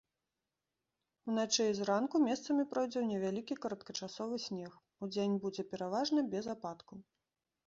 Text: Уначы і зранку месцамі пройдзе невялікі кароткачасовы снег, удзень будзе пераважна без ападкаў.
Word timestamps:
Уначы 1.33 1.67
і 1.71 1.75
зранку 1.79 2.21
месцамі 2.27 2.65
пройдзе 2.71 3.03
невялікі 3.11 3.59
кароткачасовы 3.67 4.41
снег, 4.47 4.71
удзень 5.05 5.37
будзе 5.45 5.69
пераважна 5.77 6.19
без 6.35 6.45
ападкаў. 6.57 6.97